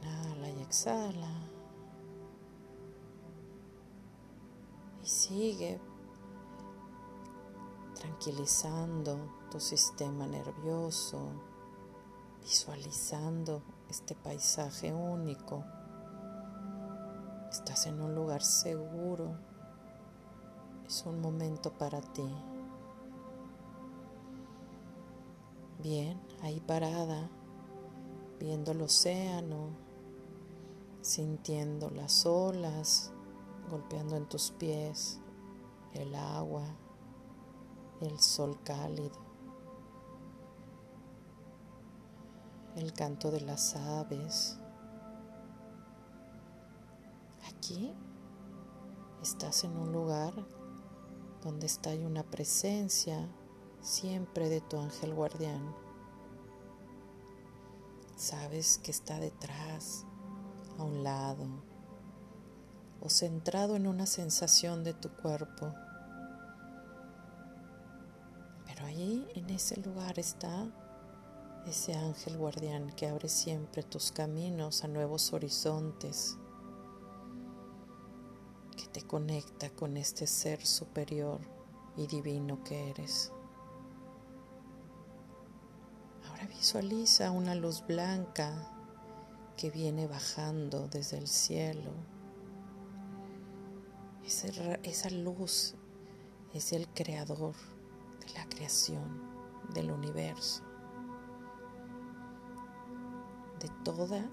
Inhala 0.02 0.50
y 0.50 0.62
exhala. 0.62 1.32
Y 5.04 5.08
sigue 5.08 5.80
tranquilizando 7.96 9.18
tu 9.50 9.60
sistema 9.60 10.28
nervioso, 10.28 11.32
visualizando 12.42 13.64
este 13.90 14.16
paisaje 14.16 14.94
único. 14.94 15.64
Estás 17.50 17.88
en 17.88 18.02
un 18.02 18.14
lugar 18.14 18.44
seguro. 18.44 19.36
Es 20.86 21.06
un 21.06 21.22
momento 21.22 21.72
para 21.72 22.02
ti. 22.02 22.30
Bien, 25.80 26.20
ahí 26.42 26.60
parada, 26.60 27.30
viendo 28.40 28.72
el 28.72 28.82
océano, 28.82 29.70
sintiendo 31.02 31.92
las 31.92 32.26
olas 32.26 33.14
golpeando 33.70 34.16
en 34.16 34.28
tus 34.28 34.52
pies, 34.52 35.20
el 35.94 36.16
agua, 36.16 36.64
el 38.02 38.20
sol 38.20 38.58
cálido, 38.64 39.20
el 42.76 42.92
canto 42.94 43.30
de 43.30 43.42
las 43.42 43.76
aves. 43.76 44.58
Aquí 47.50 47.94
estás 49.22 49.64
en 49.64 49.78
un 49.78 49.92
lugar 49.92 50.34
donde 51.44 51.68
está 51.68 51.94
una 52.06 52.24
presencia 52.24 53.30
siempre 53.88 54.50
de 54.50 54.60
tu 54.60 54.78
ángel 54.78 55.14
guardián. 55.14 55.74
Sabes 58.18 58.80
que 58.80 58.92
está 58.92 59.18
detrás, 59.20 60.06
a 60.78 60.84
un 60.84 61.04
lado, 61.04 61.46
o 63.00 63.10
centrado 63.10 63.78
en 63.78 63.88
una 63.88 64.06
sensación 64.06 64.84
de 64.84 64.94
tu 64.94 65.10
cuerpo. 65.16 65.74
Pero 68.66 68.86
ahí 68.86 69.26
en 69.36 69.50
ese 69.52 69.80
lugar 69.80 70.20
está 70.20 70.68
ese 71.66 71.94
ángel 71.94 72.38
guardián 72.38 72.92
que 72.92 73.08
abre 73.08 73.30
siempre 73.30 73.84
tus 73.84 74.12
caminos 74.12 74.84
a 74.84 74.90
nuevos 74.90 75.32
horizontes, 75.32 76.38
que 78.76 78.88
te 78.88 79.02
conecta 79.08 79.70
con 79.70 79.96
este 79.96 80.28
ser 80.28 80.66
superior 80.66 81.40
y 81.96 82.08
divino 82.08 82.64
que 82.64 82.90
eres. 82.90 83.32
Visualiza 86.58 87.32
una 87.32 87.56
luz 87.56 87.86
blanca 87.86 88.52
que 89.56 89.70
viene 89.70 90.08
bajando 90.08 90.88
desde 90.88 91.18
el 91.18 91.28
cielo 91.28 91.92
esa, 94.84 95.10
luz 95.10 95.76
es 96.54 96.74
el 96.74 96.88
creador 96.90 97.56
de 98.20 98.34
la 98.34 98.46
creación, 98.50 99.22
del 99.74 99.90
universo, 99.90 100.64
de 103.60 103.70
toda 103.86 104.30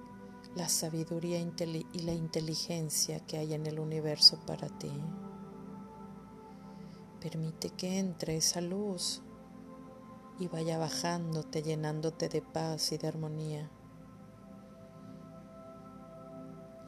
la 0.56 0.68
sabiduría 0.68 1.38
y 1.38 1.98
la 2.00 2.12
inteligencia 2.12 3.20
que 3.20 3.38
hay 3.38 3.54
en 3.54 3.66
el 3.66 3.78
universo 3.78 4.40
para 4.46 4.68
ti. 4.78 4.92
Permite 7.20 7.70
que 7.70 7.98
entre 7.98 8.37
esa 8.37 8.60
luz 8.60 9.22
y 10.38 10.49
vaya 10.49 10.79
bajándote, 10.79 11.62
llenándote 11.62 12.29
de 12.29 12.42
paz 12.42 12.92
y 12.92 12.99
de 12.99 13.09
armonía. 13.09 13.70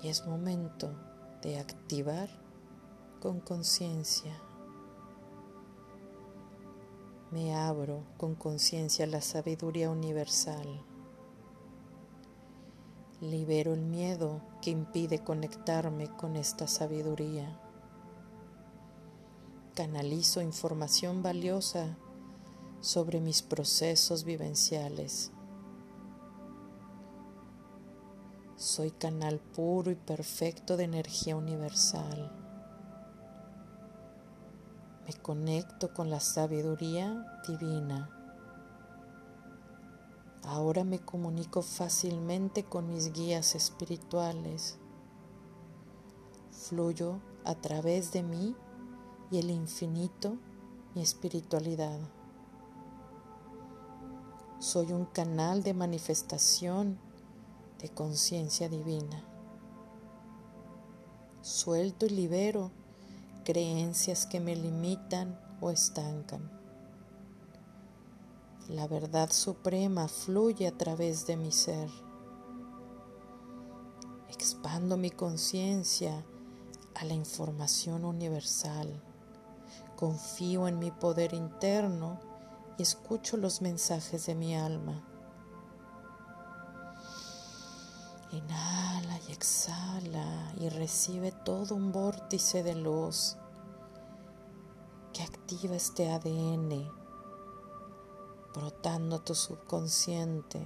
Y 0.02 0.08
es 0.08 0.26
momento 0.26 0.90
de 1.42 1.58
activar 1.58 2.28
con 3.20 3.40
conciencia. 3.40 4.36
Me 7.30 7.54
abro 7.54 8.04
con 8.16 8.34
conciencia 8.34 9.04
a 9.04 9.08
la 9.08 9.20
sabiduría 9.20 9.90
universal. 9.90 10.84
Libero 13.20 13.74
el 13.74 13.82
miedo 13.82 14.42
que 14.60 14.70
impide 14.70 15.24
conectarme 15.24 16.08
con 16.16 16.36
esta 16.36 16.66
sabiduría. 16.66 17.60
Canalizo 19.74 20.40
información 20.40 21.22
valiosa 21.22 21.96
sobre 22.80 23.20
mis 23.20 23.42
procesos 23.42 24.24
vivenciales. 24.24 25.32
Soy 28.56 28.90
canal 28.90 29.38
puro 29.38 29.90
y 29.90 29.96
perfecto 29.96 30.76
de 30.76 30.84
energía 30.84 31.36
universal. 31.36 32.32
Me 35.06 35.12
conecto 35.14 35.92
con 35.92 36.10
la 36.10 36.20
sabiduría 36.20 37.26
divina. 37.46 38.10
Ahora 40.42 40.84
me 40.84 41.00
comunico 41.00 41.60
fácilmente 41.60 42.64
con 42.64 42.88
mis 42.88 43.12
guías 43.12 43.54
espirituales. 43.54 44.78
Fluyo 46.50 47.20
a 47.44 47.56
través 47.56 48.12
de 48.12 48.22
mí 48.22 48.56
y 49.30 49.38
el 49.38 49.50
infinito, 49.50 50.36
mi 50.94 51.02
espiritualidad. 51.02 52.00
Soy 54.58 54.90
un 54.90 55.04
canal 55.04 55.62
de 55.62 55.74
manifestación 55.74 56.98
de 57.78 57.90
conciencia 57.90 58.70
divina. 58.70 59.22
Suelto 61.42 62.06
y 62.06 62.08
libero 62.08 62.70
creencias 63.44 64.24
que 64.24 64.40
me 64.40 64.56
limitan 64.56 65.38
o 65.60 65.70
estancan. 65.70 66.50
La 68.70 68.88
verdad 68.88 69.30
suprema 69.30 70.08
fluye 70.08 70.66
a 70.66 70.76
través 70.76 71.26
de 71.26 71.36
mi 71.36 71.52
ser. 71.52 71.90
Expando 74.30 74.96
mi 74.96 75.10
conciencia 75.10 76.24
a 76.94 77.04
la 77.04 77.12
información 77.12 78.06
universal. 78.06 79.02
Confío 79.96 80.66
en 80.66 80.78
mi 80.78 80.90
poder 80.90 81.34
interno 81.34 82.35
y 82.78 82.82
escucho 82.82 83.36
los 83.36 83.62
mensajes 83.62 84.26
de 84.26 84.34
mi 84.34 84.56
alma. 84.56 85.02
Inhala 88.32 89.18
y 89.28 89.32
exhala 89.32 90.52
y 90.58 90.68
recibe 90.68 91.32
todo 91.32 91.74
un 91.74 91.92
vórtice 91.92 92.62
de 92.62 92.74
luz 92.74 93.36
que 95.12 95.22
activa 95.22 95.76
este 95.76 96.10
ADN, 96.10 96.90
brotando 98.52 99.22
tu 99.22 99.34
subconsciente. 99.34 100.60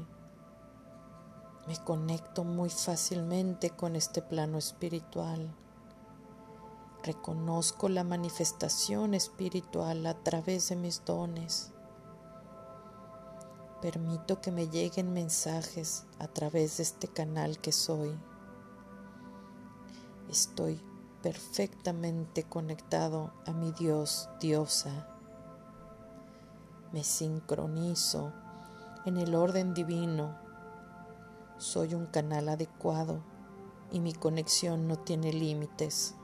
Me 1.69 1.77
conecto 1.85 2.43
muy 2.43 2.71
fácilmente 2.71 3.71
con 3.71 3.95
este 3.95 4.23
plano 4.23 4.59
espiritual. 4.59 5.55
Reconozco 7.05 7.89
la 7.89 8.03
manifestación 8.03 9.15
espiritual 9.15 10.05
a 10.07 10.15
través 10.15 10.71
de 10.71 10.77
mis 10.77 11.05
dones. 11.05 11.73
Permito 13.81 14.43
que 14.43 14.53
me 14.53 14.69
lleguen 14.69 15.15
mensajes 15.15 16.05
a 16.19 16.29
través 16.29 16.77
de 16.77 16.83
este 16.83 17.09
canal 17.09 17.59
que 17.59 17.73
soy. 17.73 18.15
Estoy 20.29 20.83
perfectamente 21.23 22.45
conectado 22.45 23.33
a 23.47 23.53
mi 23.53 23.73
Dios, 23.73 24.29
diosa. 24.39 25.09
Me 26.93 27.03
sincronizo 27.05 28.35
en 29.07 29.17
el 29.17 29.35
orden 29.35 29.73
divino. 29.73 30.37
Soy 31.57 31.95
un 31.95 32.05
canal 32.05 32.51
adecuado 32.51 33.23
y 33.91 34.01
mi 34.01 34.13
conexión 34.13 34.89
no 34.89 34.99
tiene 34.99 35.33
límites. 35.33 36.17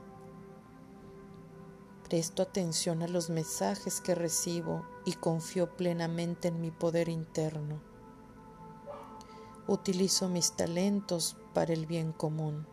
Presto 2.07 2.43
atención 2.43 3.01
a 3.01 3.07
los 3.07 3.31
mensajes 3.31 3.99
que 3.99 4.13
recibo 4.13 4.85
y 5.07 5.13
confío 5.13 5.77
plenamente 5.77 6.49
en 6.49 6.59
mi 6.59 6.69
poder 6.69 7.07
interno. 7.07 7.79
Utilizo 9.65 10.27
mis 10.27 10.51
talentos 10.51 11.37
para 11.53 11.71
el 11.71 11.85
bien 11.85 12.11
común. 12.11 12.67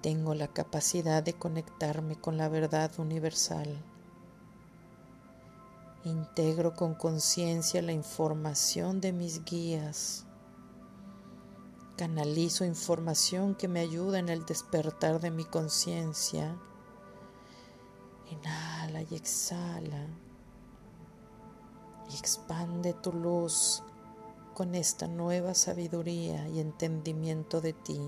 Tengo 0.00 0.36
la 0.36 0.46
capacidad 0.46 1.20
de 1.20 1.32
conectarme 1.32 2.14
con 2.14 2.36
la 2.36 2.48
verdad 2.48 2.92
universal. 3.00 3.84
Integro 6.04 6.74
con 6.76 6.94
conciencia 6.94 7.82
la 7.82 7.90
información 7.90 9.00
de 9.00 9.12
mis 9.12 9.44
guías. 9.44 10.24
Canalizo 11.96 12.64
información 12.64 13.56
que 13.56 13.66
me 13.66 13.80
ayuda 13.80 14.20
en 14.20 14.28
el 14.28 14.46
despertar 14.46 15.18
de 15.18 15.32
mi 15.32 15.44
conciencia 15.44 16.56
Inhala 18.30 19.02
y 19.02 19.14
exhala. 19.16 20.06
Expande 22.10 22.94
tu 22.94 23.12
luz 23.12 23.82
con 24.54 24.74
esta 24.74 25.06
nueva 25.06 25.54
sabiduría 25.54 26.48
y 26.48 26.58
entendimiento 26.58 27.60
de 27.60 27.74
ti. 27.74 28.00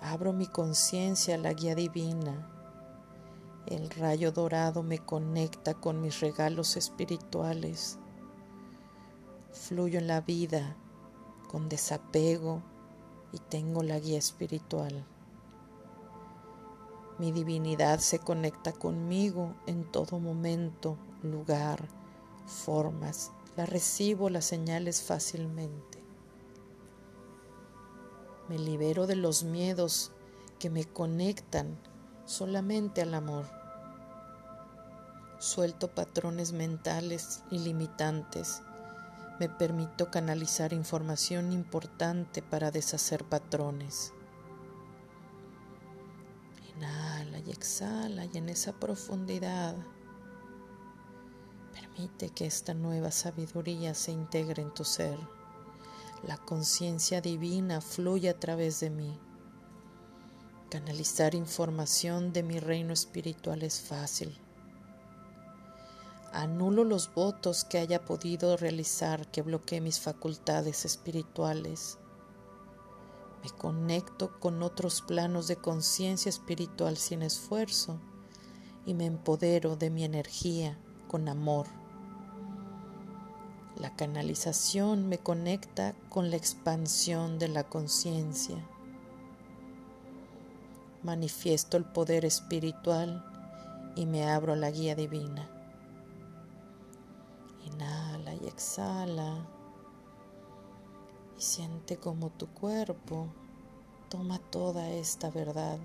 Abro 0.00 0.32
mi 0.32 0.46
conciencia 0.46 1.34
a 1.34 1.38
la 1.38 1.52
guía 1.52 1.74
divina. 1.74 2.48
El 3.66 3.90
rayo 3.90 4.32
dorado 4.32 4.82
me 4.82 4.98
conecta 4.98 5.74
con 5.74 6.00
mis 6.00 6.20
regalos 6.20 6.76
espirituales. 6.76 7.98
Fluyo 9.52 9.98
en 9.98 10.06
la 10.06 10.22
vida 10.22 10.76
con 11.48 11.68
desapego 11.68 12.62
y 13.32 13.38
tengo 13.38 13.82
la 13.82 13.98
guía 13.98 14.18
espiritual. 14.18 15.06
Mi 17.18 17.32
divinidad 17.32 17.98
se 18.00 18.18
conecta 18.18 18.72
conmigo 18.72 19.54
en 19.66 19.84
todo 19.84 20.18
momento, 20.18 20.98
lugar, 21.22 21.88
formas. 22.46 23.32
La 23.56 23.64
recibo 23.64 24.28
las 24.28 24.44
señales 24.44 25.02
fácilmente. 25.02 26.02
Me 28.48 28.58
libero 28.58 29.06
de 29.06 29.16
los 29.16 29.44
miedos 29.44 30.12
que 30.58 30.70
me 30.70 30.84
conectan 30.84 31.78
solamente 32.26 33.02
al 33.02 33.14
amor. 33.14 33.46
Suelto 35.38 35.88
patrones 35.88 36.52
mentales 36.52 37.42
ilimitantes 37.50 38.62
me 39.38 39.50
permito 39.50 40.10
canalizar 40.10 40.72
información 40.72 41.52
importante 41.52 42.40
para 42.40 42.70
deshacer 42.70 43.22
patrones. 43.24 44.14
Inhala 46.76 47.38
y 47.38 47.50
exhala 47.50 48.26
y 48.26 48.38
en 48.38 48.48
esa 48.48 48.72
profundidad 48.72 49.76
permite 51.72 52.30
que 52.30 52.46
esta 52.46 52.74
nueva 52.74 53.10
sabiduría 53.10 53.94
se 53.94 54.12
integre 54.12 54.62
en 54.62 54.72
tu 54.72 54.84
ser. 54.84 55.18
La 56.26 56.36
conciencia 56.36 57.20
divina 57.20 57.80
fluye 57.80 58.28
a 58.28 58.38
través 58.38 58.80
de 58.80 58.90
mí. 58.90 59.18
Canalizar 60.70 61.34
información 61.34 62.32
de 62.32 62.42
mi 62.42 62.58
reino 62.58 62.92
espiritual 62.92 63.62
es 63.62 63.80
fácil 63.80 64.38
Anulo 66.36 66.84
los 66.84 67.14
votos 67.14 67.64
que 67.64 67.78
haya 67.78 68.04
podido 68.04 68.58
realizar 68.58 69.26
que 69.30 69.40
bloquee 69.40 69.80
mis 69.80 70.00
facultades 70.00 70.84
espirituales. 70.84 71.98
Me 73.46 73.52
conecto 73.52 74.40
con 74.40 74.60
otros 74.64 75.02
planos 75.02 75.46
de 75.46 75.54
conciencia 75.54 76.28
espiritual 76.28 76.96
sin 76.96 77.22
esfuerzo 77.22 78.00
y 78.84 78.94
me 78.94 79.06
empodero 79.06 79.76
de 79.76 79.88
mi 79.88 80.02
energía 80.02 80.76
con 81.06 81.28
amor. 81.28 81.68
La 83.76 83.94
canalización 83.94 85.08
me 85.08 85.18
conecta 85.18 85.94
con 86.08 86.30
la 86.30 86.36
expansión 86.36 87.38
de 87.38 87.46
la 87.46 87.62
conciencia. 87.62 88.56
Manifiesto 91.04 91.76
el 91.76 91.84
poder 91.84 92.24
espiritual 92.24 93.24
y 93.94 94.06
me 94.06 94.28
abro 94.28 94.54
a 94.54 94.56
la 94.56 94.72
guía 94.72 94.96
divina. 94.96 95.48
Inhala 97.64 98.34
y 98.34 98.48
exhala. 98.48 99.46
Y 101.38 101.42
siente 101.42 101.96
como 101.96 102.30
tu 102.30 102.46
cuerpo 102.48 103.28
toma 104.08 104.38
toda 104.38 104.90
esta 104.90 105.30
verdad. 105.30 105.78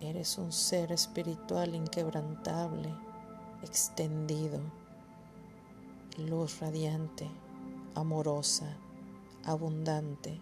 Eres 0.00 0.38
un 0.38 0.52
ser 0.52 0.92
espiritual 0.92 1.74
inquebrantable, 1.74 2.94
extendido, 3.62 4.60
luz 6.18 6.60
radiante, 6.60 7.30
amorosa, 7.94 8.76
abundante. 9.44 10.40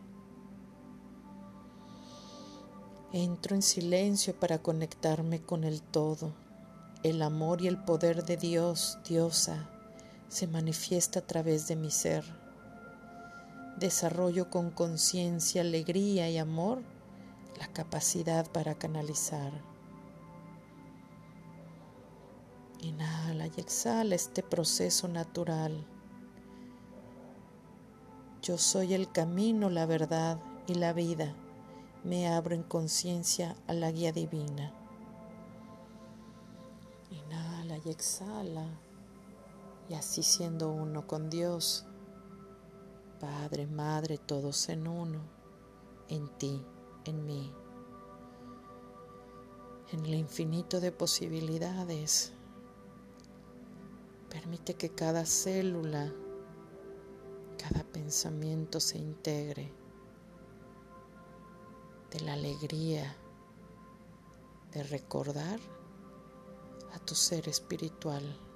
Entro 3.12 3.54
en 3.54 3.62
silencio 3.62 4.38
para 4.38 4.58
conectarme 4.58 5.40
con 5.40 5.64
el 5.64 5.82
todo 5.82 6.32
el 7.04 7.22
amor 7.22 7.62
y 7.62 7.68
el 7.68 7.78
poder 7.78 8.24
de 8.24 8.36
Dios, 8.36 8.98
diosa, 9.08 9.70
se 10.28 10.48
manifiesta 10.48 11.20
a 11.20 11.26
través 11.26 11.68
de 11.68 11.76
mi 11.76 11.92
ser. 11.92 12.24
Desarrollo 13.78 14.50
con 14.50 14.70
conciencia, 14.70 15.60
alegría 15.60 16.28
y 16.28 16.36
amor 16.36 16.82
la 17.58 17.68
capacidad 17.68 18.50
para 18.50 18.74
canalizar. 18.74 19.52
Inhala 22.80 23.46
y 23.46 23.52
exhala 23.60 24.14
este 24.14 24.42
proceso 24.42 25.06
natural. 25.06 25.86
Yo 28.42 28.58
soy 28.58 28.94
el 28.94 29.10
camino, 29.10 29.70
la 29.70 29.86
verdad 29.86 30.40
y 30.66 30.74
la 30.74 30.92
vida. 30.92 31.34
Me 32.02 32.28
abro 32.28 32.54
en 32.54 32.62
conciencia 32.62 33.56
a 33.66 33.74
la 33.74 33.90
guía 33.90 34.12
divina. 34.12 34.72
Inhala 37.10 37.78
y 37.84 37.90
exhala. 37.90 38.66
Y 39.88 39.94
así 39.94 40.22
siendo 40.22 40.70
uno 40.70 41.06
con 41.06 41.30
Dios, 41.30 41.87
Padre, 43.20 43.66
Madre, 43.66 44.18
todos 44.18 44.68
en 44.68 44.86
uno, 44.86 45.20
en 46.08 46.28
ti, 46.38 46.64
en 47.04 47.26
mí, 47.26 47.52
en 49.92 50.06
el 50.06 50.14
infinito 50.14 50.80
de 50.80 50.92
posibilidades. 50.92 52.32
Permite 54.28 54.74
que 54.74 54.90
cada 54.90 55.26
célula, 55.26 56.12
cada 57.56 57.82
pensamiento 57.84 58.78
se 58.78 58.98
integre 58.98 59.72
de 62.10 62.20
la 62.20 62.34
alegría 62.34 63.16
de 64.72 64.82
recordar 64.84 65.58
a 66.94 66.98
tu 67.00 67.14
ser 67.14 67.48
espiritual. 67.48 68.47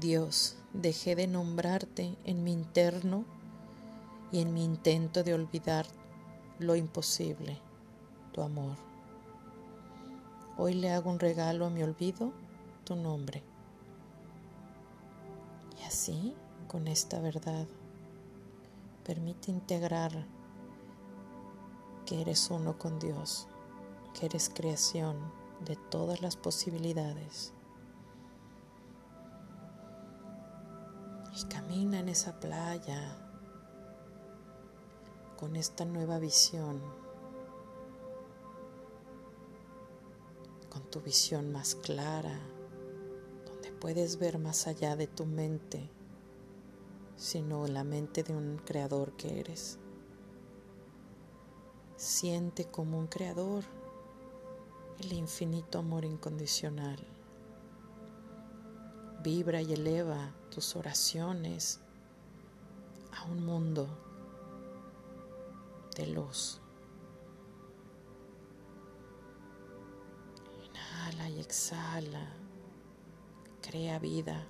Dios, 0.00 0.56
dejé 0.72 1.14
de 1.14 1.28
nombrarte 1.28 2.16
en 2.24 2.42
mi 2.42 2.52
interno 2.52 3.24
y 4.32 4.40
en 4.40 4.52
mi 4.52 4.64
intento 4.64 5.22
de 5.22 5.34
olvidar 5.34 5.86
lo 6.58 6.74
imposible, 6.74 7.60
tu 8.32 8.42
amor. 8.42 8.76
Hoy 10.58 10.74
le 10.74 10.90
hago 10.90 11.10
un 11.12 11.20
regalo 11.20 11.64
a 11.66 11.70
mi 11.70 11.84
olvido, 11.84 12.32
tu 12.82 12.96
nombre. 12.96 13.44
Y 15.80 15.84
así, 15.84 16.34
con 16.66 16.88
esta 16.88 17.20
verdad, 17.20 17.68
permite 19.04 19.52
integrar 19.52 20.26
que 22.04 22.20
eres 22.20 22.50
uno 22.50 22.76
con 22.78 22.98
Dios, 22.98 23.46
que 24.12 24.26
eres 24.26 24.50
creación 24.52 25.16
de 25.64 25.76
todas 25.76 26.20
las 26.20 26.34
posibilidades. 26.34 27.52
Y 31.36 31.44
camina 31.46 31.98
en 31.98 32.08
esa 32.08 32.38
playa 32.38 33.16
con 35.36 35.56
esta 35.56 35.84
nueva 35.84 36.20
visión, 36.20 36.80
con 40.70 40.82
tu 40.90 41.00
visión 41.00 41.50
más 41.50 41.74
clara, 41.74 42.38
donde 43.46 43.72
puedes 43.72 44.18
ver 44.18 44.38
más 44.38 44.68
allá 44.68 44.94
de 44.94 45.08
tu 45.08 45.26
mente, 45.26 45.90
sino 47.16 47.66
la 47.66 47.82
mente 47.82 48.22
de 48.22 48.34
un 48.34 48.58
creador 48.64 49.12
que 49.16 49.40
eres. 49.40 49.78
Siente 51.96 52.66
como 52.66 52.98
un 52.98 53.08
creador 53.08 53.64
el 55.00 55.12
infinito 55.12 55.78
amor 55.78 56.04
incondicional. 56.04 57.13
Vibra 59.24 59.62
y 59.62 59.72
eleva 59.72 60.34
tus 60.50 60.76
oraciones 60.76 61.80
a 63.10 63.24
un 63.24 63.42
mundo 63.42 63.88
de 65.96 66.08
luz. 66.08 66.60
Inhala 70.62 71.30
y 71.30 71.40
exhala. 71.40 72.34
Crea 73.62 73.98
vida, 73.98 74.46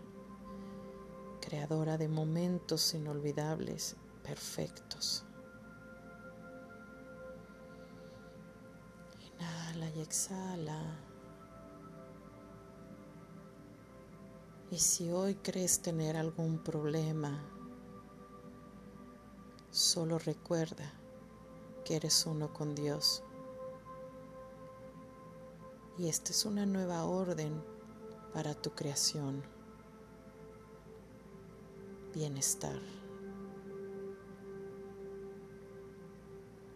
creadora 1.41 1.97
de 1.97 2.09
momentos 2.09 2.95
inolvidables, 2.95 3.95
perfectos. 4.25 5.25
Inhala 9.21 9.89
y 9.91 10.01
exhala. 10.01 11.04
Y 14.75 14.79
si 14.79 15.09
hoy 15.13 15.37
crees 15.37 15.83
tener 15.83 16.17
algún 16.17 16.59
problema, 16.59 17.41
solo 19.71 20.19
recuerda 20.19 20.93
que 21.85 21.95
eres 21.95 22.27
uno 22.27 22.53
con 22.53 22.75
Dios. 22.75 23.23
Y 25.97 26.09
esta 26.09 26.33
es 26.33 26.45
una 26.45 26.67
nueva 26.67 27.05
orden 27.05 27.63
para 28.33 28.53
tu 28.53 28.71
creación. 28.71 29.45
Bienestar. 32.13 32.81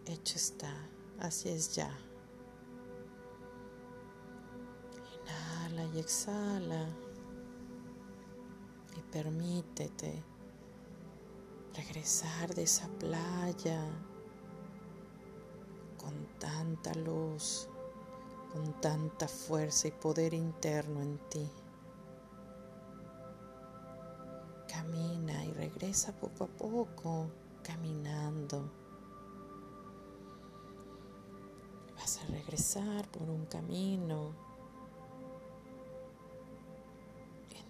Hecho 0.05 0.37
está, 0.37 0.73
así 1.19 1.49
es 1.49 1.75
ya. 1.75 1.91
Inhala 5.21 5.83
y 5.93 5.99
exhala 5.99 7.08
y 8.99 9.01
permítete 9.11 10.23
regresar 11.73 12.53
de 12.53 12.63
esa 12.63 12.87
playa 12.99 13.81
con 15.97 16.13
tanta 16.37 16.93
luz, 16.93 17.69
con 18.51 18.79
tanta 18.81 19.27
fuerza 19.27 19.87
y 19.87 19.91
poder 19.91 20.33
interno 20.33 21.01
en 21.01 21.17
ti. 21.29 21.49
Camina 24.67 25.45
y 25.45 25.53
regresa 25.53 26.11
poco 26.13 26.43
a 26.43 26.47
poco, 26.47 27.27
caminando. 27.63 28.69
Vas 31.95 32.19
a 32.21 32.25
regresar 32.27 33.07
por 33.09 33.29
un 33.29 33.45
camino 33.45 34.48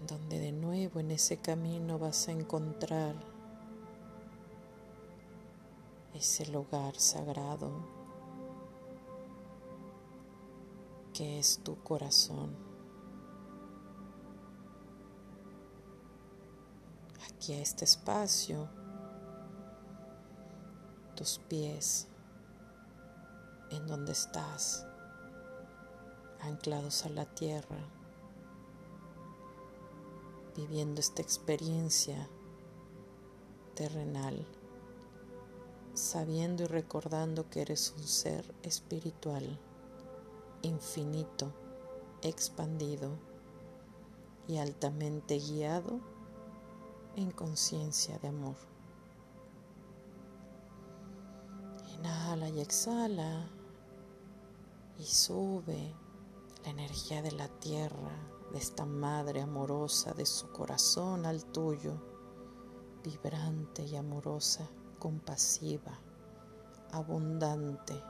donde 0.08 0.40
de 0.40 0.52
nuevo 0.52 1.00
en 1.00 1.12
ese 1.12 1.38
camino 1.38 2.00
vas 2.00 2.28
a 2.28 2.32
encontrar 2.32 3.16
ese 6.14 6.46
lugar 6.48 6.96
sagrado 6.96 7.72
que 11.14 11.40
es 11.40 11.60
tu 11.64 11.78
corazón. 11.84 12.56
Aquí 17.28 17.54
a 17.54 17.62
este 17.62 17.86
espacio, 17.86 18.70
tus 21.16 21.40
pies, 21.40 22.08
en 23.72 23.86
donde 23.88 24.14
estás, 24.14 24.86
anclados 26.42 27.06
a 27.06 27.10
la 27.10 27.26
tierra, 27.26 27.78
viviendo 30.60 31.00
esta 31.00 31.22
experiencia 31.22 32.28
terrenal, 33.76 34.46
sabiendo 35.94 36.64
y 36.64 36.68
recordando 36.68 37.50
que 37.50 37.62
eres 37.62 37.94
un 37.96 38.04
ser 38.04 38.54
espiritual 38.64 39.58
infinito, 40.62 41.54
expandido 42.24 43.12
y 44.50 44.58
altamente 44.58 45.40
guiado 45.40 46.02
en 47.16 47.32
conciencia 47.32 48.20
de 48.20 48.28
amor. 48.28 48.58
Inhala 51.98 52.50
y 52.50 52.60
exhala 52.60 53.48
y 54.98 55.06
sube 55.06 55.94
la 56.66 56.72
energía 56.72 57.22
de 57.22 57.32
la 57.32 57.48
tierra, 57.48 58.12
de 58.52 58.58
esta 58.58 58.86
madre 58.86 59.42
amorosa, 59.42 60.14
de 60.14 60.26
su 60.26 60.52
corazón 60.52 61.26
al 61.26 61.46
tuyo, 61.46 61.94
vibrante 63.04 63.84
y 63.84 63.96
amorosa, 63.96 64.70
compasiva, 65.00 66.00
abundante 66.92 68.02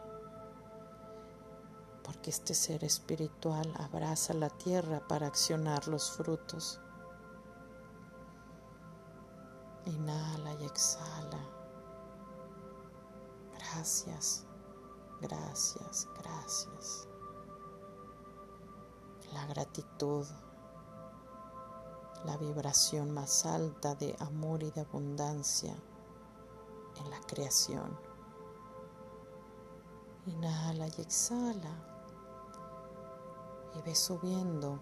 porque 2.10 2.32
este 2.32 2.56
ser 2.56 2.84
espiritual 2.84 3.72
abraza 3.78 4.34
la 4.34 4.50
tierra 4.50 5.08
para 5.08 5.28
accionar 5.28 5.88
los 5.88 6.12
frutos. 6.12 6.82
Inhala 9.86 10.56
y 10.60 10.66
exhala. 10.66 11.40
Gracias, 13.54 14.48
gracias, 15.22 16.08
gracias. 16.18 17.09
La 19.34 19.46
gratitud, 19.46 20.26
la 22.26 22.38
vibración 22.38 23.12
más 23.12 23.46
alta 23.46 23.96
de 23.96 24.16
amor 24.20 24.64
y 24.64 24.72
de 24.72 24.82
abundancia 24.82 25.76
en 26.98 27.10
la 27.10 27.20
creación. 27.22 27.98
Inhala 30.26 30.88
y 30.88 31.02
exhala 31.02 31.86
y 33.76 33.82
ve 33.82 33.96
subiendo 33.96 34.80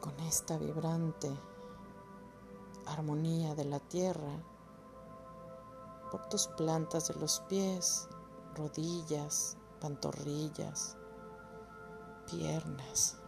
con 0.00 0.18
esta 0.20 0.56
vibrante 0.58 1.36
armonía 2.86 3.54
de 3.54 3.64
la 3.64 3.80
tierra 3.80 4.42
por 6.10 6.28
tus 6.28 6.46
plantas 6.48 7.08
de 7.08 7.14
los 7.14 7.40
pies, 7.48 8.08
rodillas, 8.54 9.56
pantorrillas, 9.80 10.96
piernas, 12.30 13.18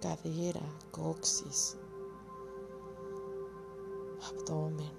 cadera, 0.00 0.62
coxis, 0.90 1.76
abdomen, 4.28 4.92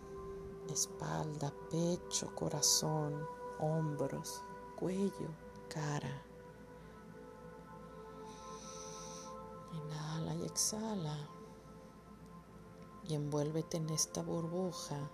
espalda, 0.69 1.53
pecho, 1.69 2.33
corazón, 2.35 3.27
hombros, 3.59 4.43
cuello, 4.75 5.29
cara. 5.69 6.25
Inhala 9.73 10.35
y 10.35 10.45
exhala 10.45 11.29
y 13.07 13.15
envuélvete 13.15 13.77
en 13.77 13.89
esta 13.89 14.21
burbuja 14.21 15.09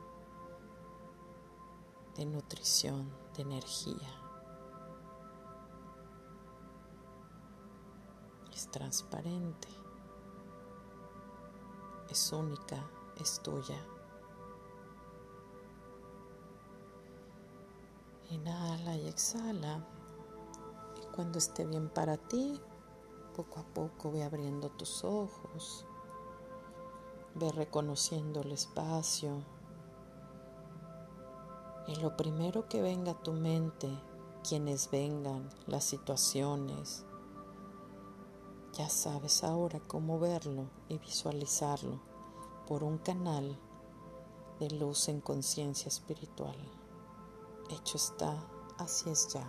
de 2.16 2.26
nutrición, 2.26 3.10
de 3.36 3.44
energía. 3.44 4.29
Transparente, 8.72 9.68
es 12.10 12.32
única, 12.32 12.90
es 13.20 13.40
tuya. 13.42 13.78
Inhala 18.30 18.96
y 18.96 19.08
exhala. 19.08 19.86
Y 21.02 21.16
cuando 21.16 21.38
esté 21.38 21.66
bien 21.66 21.90
para 21.90 22.18
ti, 22.18 22.60
poco 23.36 23.60
a 23.60 23.64
poco 23.64 24.12
ve 24.12 24.24
abriendo 24.24 24.70
tus 24.70 25.04
ojos. 25.04 25.86
Ve 27.36 27.52
reconociendo 27.52 28.42
el 28.42 28.52
espacio. 28.52 29.44
Y 31.88 31.96
lo 31.96 32.16
primero 32.18 32.68
que 32.70 32.82
venga 32.82 33.12
a 33.12 33.24
tu 33.24 33.34
mente, 33.34 33.90
quienes 34.48 34.92
vengan, 34.92 35.50
las 35.66 35.84
situaciones, 35.84 37.06
ya 38.80 38.88
sabes 38.88 39.44
ahora 39.44 39.82
cómo 39.88 40.20
verlo 40.20 40.70
y 40.88 40.98
visualizarlo 41.00 42.00
por 42.66 42.82
un 42.82 42.98
canal 42.98 43.60
de 44.58 44.70
luz 44.70 45.10
en 45.10 45.20
conciencia 45.20 45.90
espiritual. 45.90 46.56
Hecho 47.70 47.98
está, 47.98 48.42
así 48.78 49.10
es 49.10 49.28
ya. 49.34 49.46